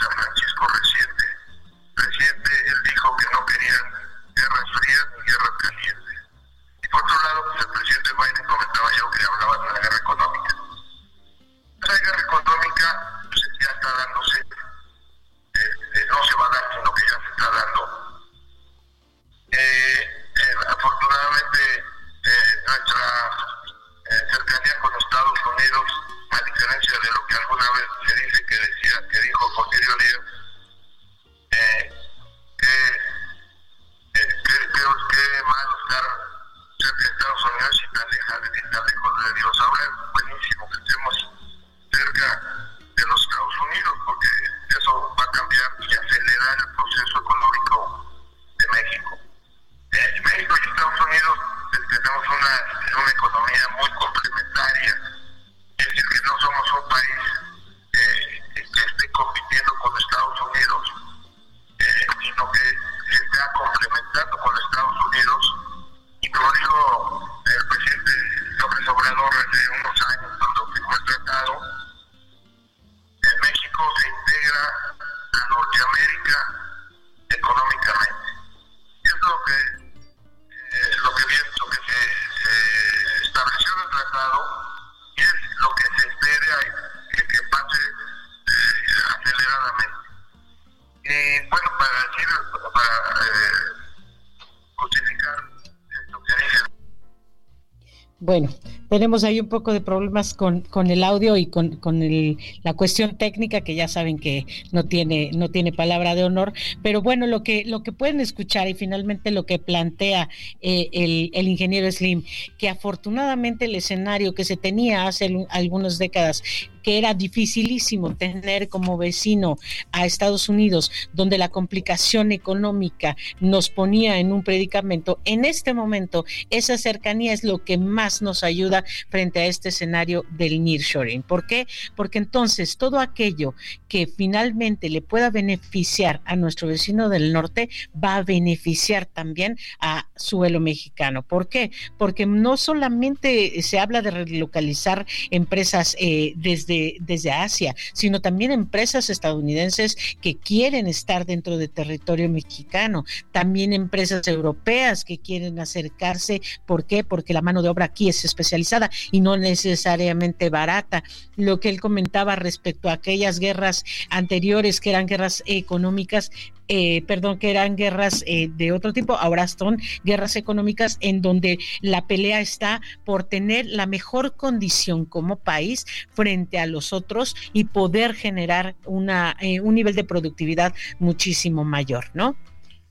[98.25, 98.51] Bueno,
[98.89, 102.73] tenemos ahí un poco de problemas con, con el audio y con, con el, la
[102.75, 106.53] cuestión técnica que ya saben que no tiene, no tiene palabra de honor,
[106.85, 110.29] pero bueno, lo que, lo que pueden escuchar y finalmente lo que plantea
[110.61, 112.23] eh, el, el ingeniero Slim,
[112.59, 116.45] que afortunadamente el escenario que se tenía hace al- algunas décadas
[116.83, 119.59] que era dificilísimo tener como vecino
[119.93, 126.25] a Estados Unidos, donde la complicación económica nos ponía en un predicamento, en este momento
[126.51, 131.23] esa cercanía es lo que más nos ayuda frente a este escenario del nearshoring.
[131.23, 131.67] ¿Por qué?
[131.97, 133.55] Porque entonces todo aquello
[133.89, 137.69] que finalmente le pueda beneficiar a nuestro vecino del norte
[138.03, 141.23] va a beneficiar también a suelo mexicano.
[141.23, 141.71] ¿Por qué?
[141.99, 149.11] Porque no solamente se habla de relocalizar empresas eh, desde desde, Asia, sino también empresas
[149.11, 156.43] estadounidenses que quieren estar dentro del territorio mexicano, también empresas europeas que quieren acercarse.
[156.67, 157.05] ¿Por qué?
[157.05, 161.03] Porque la mano de obra aquí es especializada y no necesariamente barata.
[161.37, 166.31] Lo que él comentaba respecto a aquellas guerras anteriores que eran guerras económicas,
[166.69, 171.59] eh, perdón, que eran guerras eh, de otro tipo, ahora son guerras económicas en donde
[171.81, 177.65] la pelea está por tener la mejor condición como país frente a los otros y
[177.65, 182.37] poder generar una, eh, un nivel de productividad muchísimo mayor, ¿no?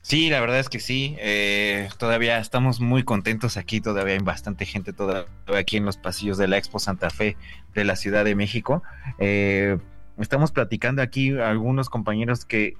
[0.00, 1.16] Sí, la verdad es que sí.
[1.96, 3.80] todavía estamos muy contentos aquí.
[3.80, 7.36] Todavía hay bastante gente todavía aquí en los pasillos de la Expo Santa Fe
[7.72, 8.82] de la Ciudad de México.
[10.18, 12.74] estamos platicando aquí algunos compañeros que,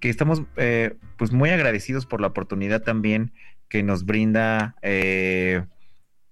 [0.00, 3.32] que estamos eh, pues muy agradecidos por la oportunidad también
[3.68, 5.64] que nos brinda eh,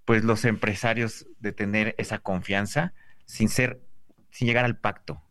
[0.05, 2.95] pues los empresarios de tener esa confianza
[3.27, 3.83] sin ser,
[4.31, 5.23] sin llegar al pacto.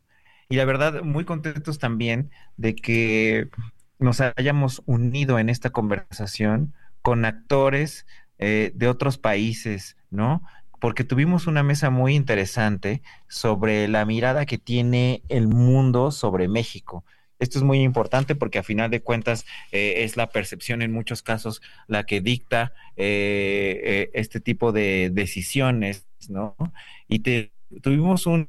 [0.48, 3.50] Y la verdad, muy contentos también de que
[3.98, 8.06] nos hayamos unido en esta conversación con actores
[8.38, 10.44] eh, de otros países, ¿no?
[10.80, 17.04] Porque tuvimos una mesa muy interesante sobre la mirada que tiene el mundo sobre México
[17.40, 21.22] esto es muy importante porque a final de cuentas eh, es la percepción en muchos
[21.22, 26.56] casos la que dicta eh, este tipo de decisiones, ¿no?
[27.08, 27.20] Y
[27.82, 28.48] tuvimos un,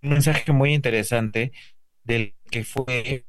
[0.00, 1.52] mensaje muy interesante
[2.04, 3.26] del que fue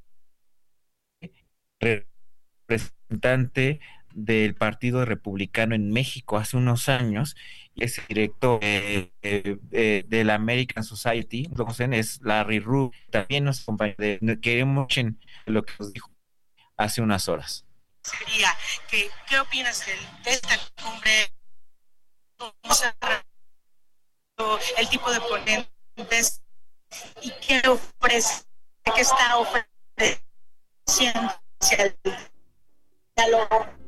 [1.80, 3.80] representante
[4.14, 7.36] del Partido Republicano en México hace unos años
[7.76, 13.96] es director de, la American Society, lo es Larry Rubin, también nos acompaña,
[14.42, 14.88] queremos
[15.46, 16.12] lo que nos dijo
[16.78, 17.66] hace unas horas.
[18.90, 21.32] ¿qué opinas de, esta cumbre?
[24.78, 26.42] El tipo de ponentes
[27.22, 28.44] y qué ofrece,
[28.96, 31.34] qué está ofreciendo
[31.78, 31.96] el
[33.16, 33.82] diálogo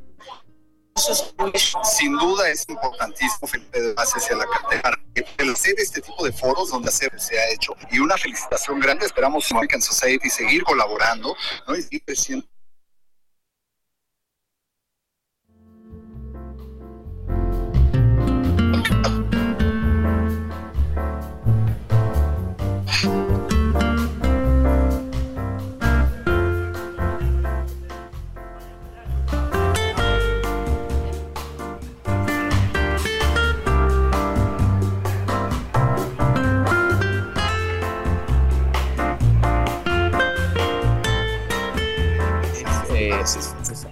[1.82, 4.96] sin duda es importantísimo Felipe de base la cartera
[5.38, 7.74] el hacer este tipo de foros donde hacer se ha hecho.
[7.90, 11.36] Y una felicitación grande esperamos American Society seguir colaborando
[11.66, 11.76] ¿no?
[11.76, 12.46] y seguir creciendo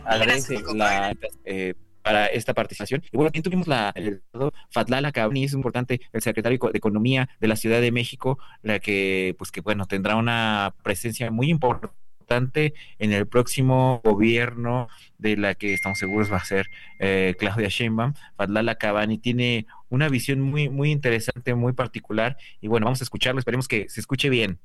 [0.04, 1.14] agradece la,
[1.44, 3.02] eh, para esta participación.
[3.10, 4.22] Y bueno, también tuvimos la, el
[4.70, 9.34] Fatlala Cabani, es importante, el secretario de Economía de la Ciudad de México, la que,
[9.38, 15.74] pues que bueno, tendrá una presencia muy importante en el próximo gobierno de la que
[15.74, 16.68] estamos seguros va a ser
[16.98, 18.14] eh, Claudia Sheinbaum.
[18.36, 23.38] Fatlala Cabani tiene una visión muy, muy interesante, muy particular, y bueno, vamos a escucharlo,
[23.38, 24.58] esperemos que se escuche bien.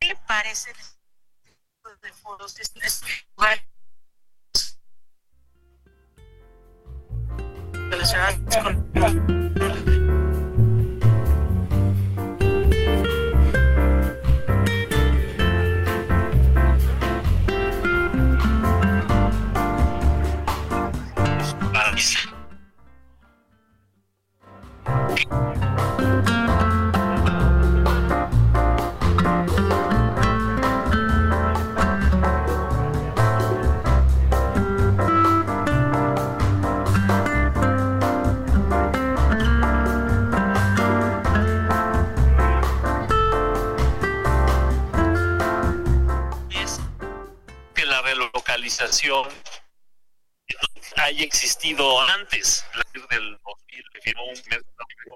[0.00, 0.70] ¿Qué le parece
[2.02, 2.54] de foros?
[7.90, 9.97] relacionadas con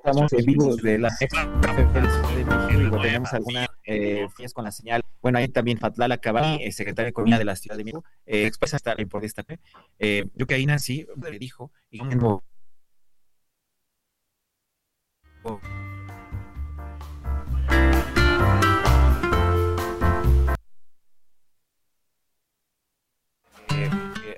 [0.05, 1.17] Estamos en vivo de la
[3.03, 5.05] tenemos alguna eh, con la señal.
[5.21, 8.47] Bueno, ahí también Fatlala Cabani, eh, secretaria de Economía de la Ciudad de México, eh,
[8.47, 9.45] expresa esta importancia.
[10.01, 12.43] Eh, yo que ahí nací, le dijo, y no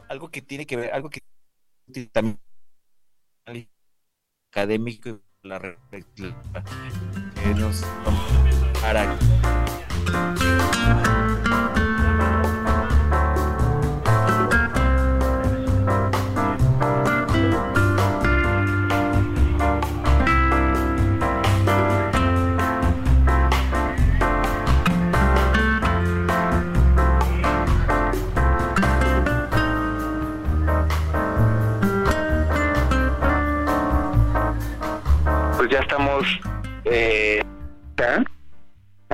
[0.08, 1.22] algo que tiene que ver, algo que
[2.12, 2.38] también
[4.50, 7.84] académico la, que nos
[8.80, 9.16] para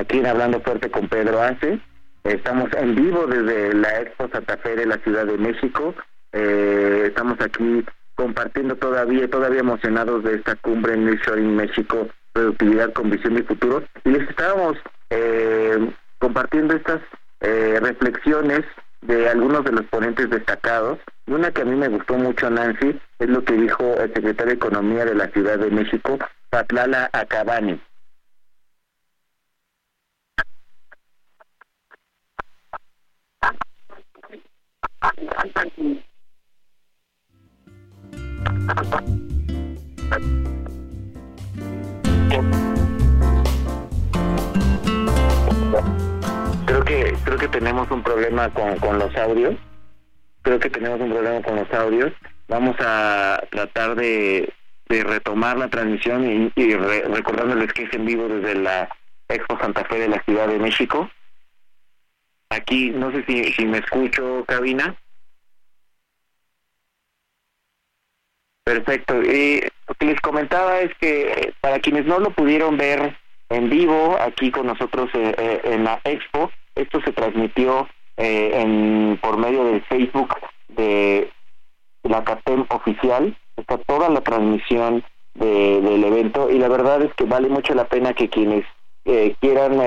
[0.00, 1.78] aquí en Hablando Fuerte con Pedro Ace.
[2.24, 5.94] Estamos en vivo desde la Expo Santa Fe de la Ciudad de México.
[6.32, 7.84] Eh, estamos aquí
[8.14, 13.84] compartiendo todavía, todavía emocionados de esta cumbre en Nearshoring México, productividad con visión y futuro.
[14.04, 14.76] Y les estábamos
[15.10, 17.00] eh, compartiendo estas
[17.40, 18.62] eh, reflexiones
[19.02, 20.98] de algunos de los ponentes destacados.
[21.26, 24.56] Una que a mí me gustó mucho, Nancy, es lo que dijo el secretario de
[24.56, 26.18] Economía de la Ciudad de México,
[26.50, 27.80] Patlala Acabani.
[46.66, 49.54] Creo que creo que tenemos un problema con, con los audios.
[50.42, 52.12] Creo que tenemos un problema con los audios.
[52.48, 54.52] Vamos a tratar de,
[54.90, 58.88] de retomar la transmisión y, recordándoles que es en vivo desde la
[59.28, 61.08] Expo Santa Fe de la Ciudad de México.
[62.50, 64.96] Aquí, no sé si, si me escucho, cabina.
[68.64, 69.22] Perfecto.
[69.22, 73.16] Y lo que les comentaba es que para quienes no lo pudieron ver
[73.48, 79.18] en vivo aquí con nosotros eh, eh, en la expo, esto se transmitió eh, en,
[79.22, 80.34] por medio del Facebook
[80.68, 81.30] de
[82.02, 83.36] la CATEM oficial.
[83.90, 85.02] Toda la transmisión
[85.34, 88.64] del evento y la verdad es que vale mucho la pena que quienes
[89.40, 89.80] quieran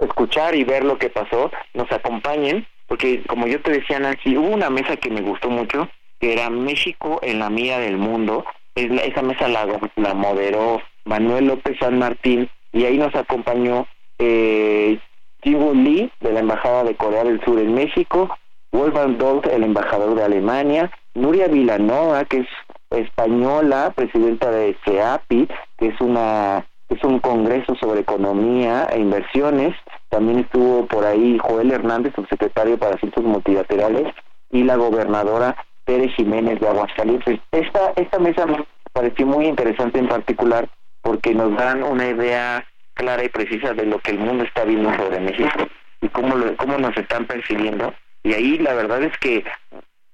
[0.00, 4.48] escuchar y ver lo que pasó nos acompañen porque como yo te decía Nancy hubo
[4.48, 5.86] una mesa que me gustó mucho
[6.18, 8.44] que era México en la mía del mundo.
[8.76, 9.66] Es esa mesa la,
[9.96, 13.88] la moderó Manuel López San Martín y ahí nos acompañó
[14.20, 14.98] eh,
[15.42, 18.34] Lee de la Embajada de Corea del Sur en México,
[18.70, 22.48] Wolfgang Dolt, el embajador de Alemania, Nuria Vilanova, que es
[22.90, 25.48] española, presidenta de CEAPI,
[25.78, 26.64] que es una
[27.04, 29.74] un congreso sobre economía e inversiones.
[30.08, 34.12] También estuvo por ahí Joel Hernández, subsecretario para asuntos multilaterales,
[34.50, 37.40] y la gobernadora Pérez Jiménez de Aguascalientes.
[37.50, 40.68] Esta, esta mesa me pareció muy interesante en particular
[41.00, 44.94] porque nos dan una idea clara y precisa de lo que el mundo está viendo
[44.94, 45.66] sobre México
[46.00, 47.92] y cómo, lo, cómo nos están percibiendo.
[48.22, 49.42] Y ahí la verdad es que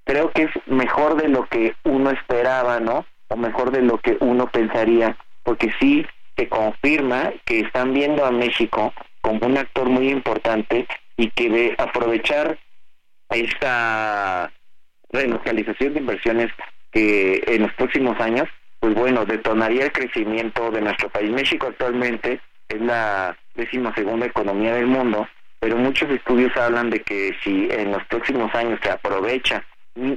[0.08, 3.04] creo que es mejor de lo que uno esperaba, ¿no?
[3.28, 8.30] O mejor de lo que uno pensaría, porque sí se confirma que están viendo a
[8.30, 10.86] México como un actor muy importante
[11.18, 12.58] y que de aprovechar
[13.28, 14.50] esta
[15.10, 16.50] relocalización de inversiones
[16.90, 18.48] que en los próximos años,
[18.80, 21.30] pues bueno, detonaría el crecimiento de nuestro país.
[21.30, 22.40] México actualmente
[22.70, 25.28] es la decimosegunda economía del mundo,
[25.60, 29.62] pero muchos estudios hablan de que si en los próximos años se aprovecha,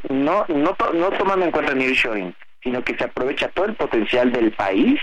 [0.09, 4.51] no no, no tomando en cuenta nearshoring, sino que se aprovecha todo el potencial del
[4.51, 4.99] país,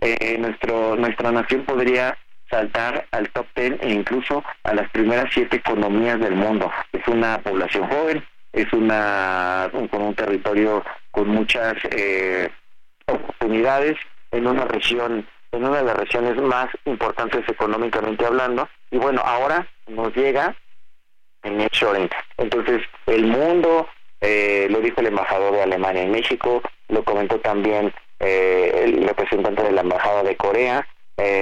[0.00, 2.16] eh, nuestro nuestra nación podría
[2.50, 6.70] saltar al top ten e incluso a las primeras siete economías del mundo.
[6.92, 12.50] Es una población joven, es una con un territorio con muchas eh,
[13.06, 13.96] oportunidades
[14.30, 19.66] en una región en una de las regiones más importantes económicamente hablando y bueno ahora
[19.86, 20.54] nos llega
[21.42, 22.08] en nearshoring
[22.38, 23.88] entonces el mundo
[24.20, 29.62] eh, lo dijo el embajador de Alemania en México lo comentó también eh, el representante
[29.62, 30.86] de la embajada de Corea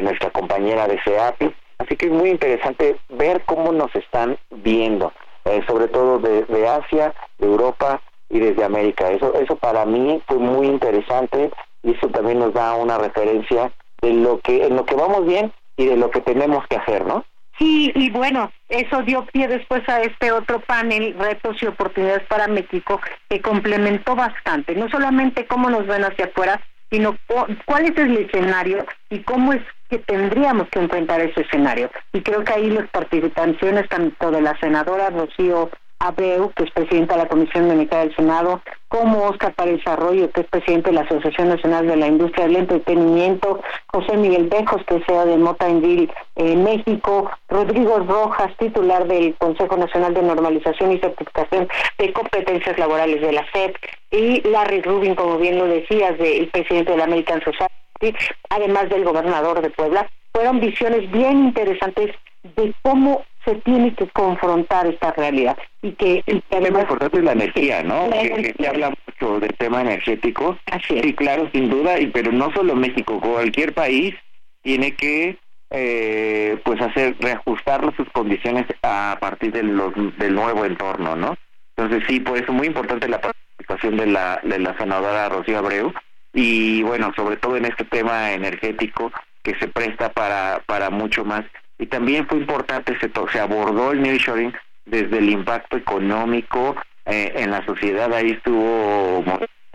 [0.03, 5.13] nuestra compañera de CEAPI así que es muy interesante ver cómo nos están viendo
[5.45, 8.01] eh, sobre todo de, Asia, de Europa
[8.31, 9.11] y desde América.
[9.11, 11.51] Eso, eso para mí fue muy interesante
[11.83, 13.71] y eso también nos da una referencia
[14.01, 17.05] de lo que, en lo que vamos bien y de lo que tenemos que hacer,
[17.05, 17.27] ¿no?
[17.59, 22.49] Sí, y bueno, eso dio pie después a este otro panel, retos y oportunidades para
[22.49, 27.17] México, que complementó bastante, no solamente cómo nos ven hacia afuera, sino
[27.65, 31.91] cuál es el escenario y cómo es que tendríamos que enfrentar ese escenario.
[32.13, 37.15] Y creo que ahí las participaciones tanto de la senadora Rocío Abreu, que es presidenta
[37.15, 38.63] de la Comisión de Mitad del Senado,
[38.95, 42.59] como Oscar Párez Arroyo, que es presidente de la Asociación Nacional de la Industria del
[42.59, 49.77] Entretenimiento, José Miguel Bejos, que CEO de Mota en México, Rodrigo Rojas, titular del Consejo
[49.77, 51.67] Nacional de Normalización y Certificación
[51.99, 53.75] de Competencias Laborales de la SEP,
[54.13, 58.17] y Larry Rubin, como bien lo decías, del presidente de la American Society,
[58.51, 62.15] además del gobernador de Puebla, fueron visiones bien interesantes
[62.45, 67.33] de cómo se tiene que confrontar esta realidad y que, y además importante es la
[67.33, 68.11] energía, ¿no?
[68.11, 70.57] que, se habla mucho del tema energético.
[70.71, 74.15] Así Sí, claro, sin duda, y pero no solo México, cualquier país
[74.63, 75.39] tiene que
[75.71, 81.37] eh, pues hacer reajustar sus condiciones a partir de los, del nuevo entorno, ¿no?
[81.77, 85.93] Entonces sí, pues es muy importante la participación de la de la senadora Rocío Abreu
[86.33, 91.45] y bueno, sobre todo en este tema energético que se presta para, para mucho más.
[91.79, 94.53] Y también fue importante, se, se abordó el nearshoring
[94.85, 98.13] desde el impacto económico eh, en la sociedad.
[98.13, 99.25] Ahí estuvo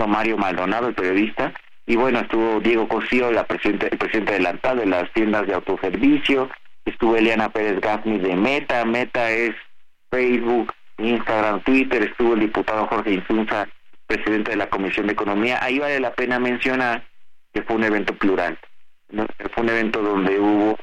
[0.07, 1.53] Mario Maldonado, el periodista,
[1.85, 5.55] y bueno, estuvo Diego Cosío, la presidente, el presidente de la de las tiendas de
[5.55, 6.49] autoservicio,
[6.85, 9.55] estuvo Eliana Pérez Gaffney de Meta, Meta es
[10.09, 13.67] Facebook, Instagram, Twitter, estuvo el diputado Jorge Insunza,
[14.07, 15.59] presidente de la Comisión de Economía.
[15.61, 17.03] Ahí vale la pena mencionar
[17.53, 18.57] que fue un evento plural.
[19.53, 20.77] Fue un evento donde hubo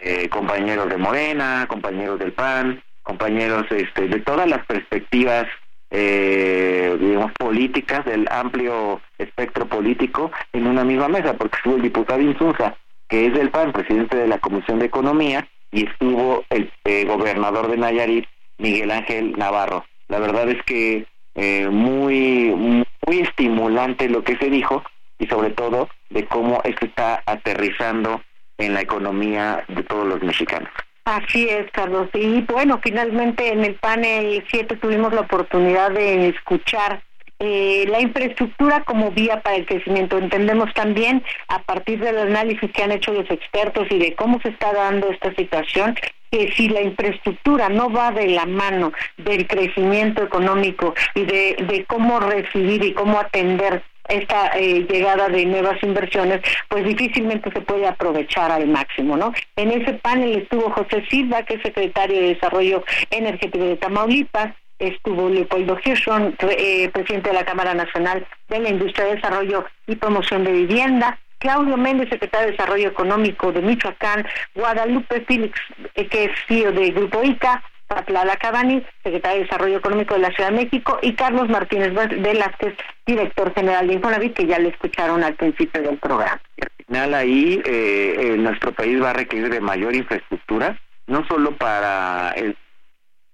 [0.00, 5.46] eh, compañeros de Morena, compañeros del PAN, compañeros este, de todas las perspectivas,
[5.90, 12.20] eh, digamos, políticas, del amplio espectro político, en una misma mesa, porque estuvo el diputado
[12.20, 12.76] Insunza,
[13.08, 17.70] que es del PAN, presidente de la Comisión de Economía, y estuvo el eh, gobernador
[17.70, 18.26] de Nayarit,
[18.58, 19.84] Miguel Ángel Navarro.
[20.08, 24.82] La verdad es que eh, muy, muy estimulante lo que se dijo
[25.18, 28.20] y sobre todo de cómo esto está aterrizando
[28.60, 30.70] en la economía de todos los mexicanos.
[31.04, 32.08] Así es, Carlos.
[32.14, 37.02] Y bueno, finalmente en el panel 7 tuvimos la oportunidad de escuchar
[37.40, 40.18] eh, la infraestructura como vía para el crecimiento.
[40.18, 44.50] Entendemos también, a partir del análisis que han hecho los expertos y de cómo se
[44.50, 45.96] está dando esta situación,
[46.30, 51.84] que si la infraestructura no va de la mano del crecimiento económico y de, de
[51.86, 57.86] cómo recibir y cómo atender esta eh, llegada de nuevas inversiones, pues difícilmente se puede
[57.86, 59.32] aprovechar al máximo, ¿no?
[59.56, 65.28] En ese panel estuvo José Silva, que es secretario de Desarrollo Energético de Tamaulipas, estuvo
[65.28, 70.44] Leopoldo Hirschon, eh, presidente de la Cámara Nacional de la Industria de Desarrollo y Promoción
[70.44, 75.58] de Vivienda, Claudio Méndez, secretario de Desarrollo Económico de Michoacán, Guadalupe Félix,
[75.94, 80.30] eh, que es CEO de Grupo ICA, Patlala Cabani, secretario de Desarrollo Económico de la
[80.30, 85.24] Ciudad de México, y Carlos Martínez Velázquez, director general de Infonavit, que ya le escucharon
[85.24, 86.40] al principio del programa.
[86.60, 90.78] Al final ahí eh, nuestro país va a requerir de mayor infraestructura,
[91.08, 92.32] no solo para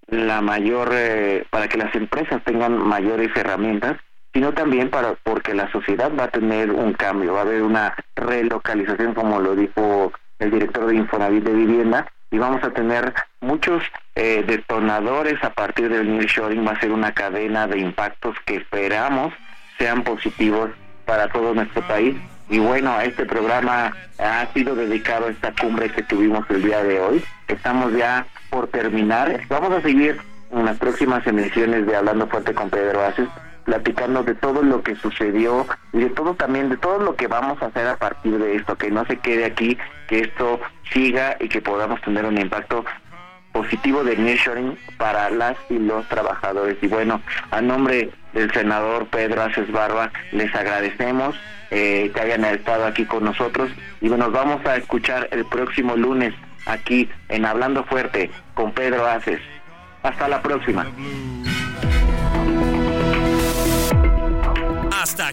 [0.09, 3.99] la mayor, eh, para que las empresas tengan mayores herramientas,
[4.33, 7.95] sino también para porque la sociedad va a tener un cambio, va a haber una
[8.15, 13.83] relocalización, como lo dijo el director de Infonavit de Vivienda, y vamos a tener muchos
[14.15, 19.33] eh, detonadores a partir del nearshoring, va a ser una cadena de impactos que esperamos
[19.79, 20.71] sean positivos
[21.05, 22.17] para todo nuestro país.
[22.49, 27.01] Y bueno, este programa ha sido dedicado a esta cumbre que tuvimos el día de
[27.01, 27.25] hoy.
[27.49, 29.41] Estamos ya por terminar.
[29.49, 30.19] Vamos a seguir
[30.53, 33.29] en las próximas emisiones de Hablando Fuerte con Pedro Aces
[33.67, 37.61] platicando de todo lo que sucedió y de todo también, de todo lo que vamos
[37.61, 39.77] a hacer a partir de esto, que no se quede aquí,
[40.09, 40.61] que esto
[40.93, 42.85] siga y que podamos tener un impacto
[43.53, 46.77] positivo de nearshoring para las y los trabajadores.
[46.81, 51.35] Y bueno, a nombre del senador Pedro Aces Barba, les agradecemos
[51.71, 56.35] eh, que hayan estado aquí con nosotros y nos vamos a escuchar el próximo lunes
[56.67, 59.41] aquí en Hablando Fuerte con Pedro Aces.
[60.03, 60.87] Hasta la próxima.